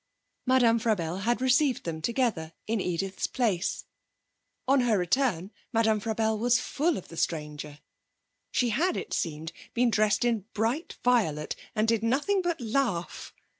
Madame 0.47 0.79
Frabelle 0.79 1.17
had 1.19 1.41
received 1.41 1.83
them 1.83 2.01
together 2.01 2.53
in 2.65 2.81
Edith's 2.81 3.27
place. 3.27 3.85
On 4.67 4.79
her 4.81 4.97
return 4.97 5.51
Madame 5.71 5.99
Frabelle 5.99 6.39
was 6.39 6.57
full 6.59 6.97
of 6.97 7.09
the 7.09 7.15
stranger. 7.17 7.77
She 8.51 8.69
had, 8.69 8.97
it 8.97 9.13
seemed 9.13 9.51
been 9.75 9.91
dressed 9.91 10.25
in 10.25 10.45
bright 10.55 10.97
violet, 11.03 11.55
and 11.75 11.87
did 11.87 12.01
nothing 12.01 12.41
but 12.41 12.59
laugh. 12.59 13.31